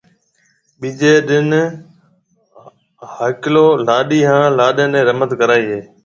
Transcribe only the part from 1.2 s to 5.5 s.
ڏِن ھاڪݪو لاڏَي ھان لاڏِي نيَ رمت